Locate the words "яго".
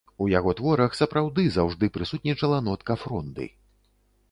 0.29-0.53